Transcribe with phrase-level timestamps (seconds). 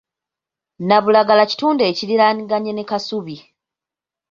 [0.87, 3.35] Nabulagala kitundu ekiriraaniganyene Kasubi.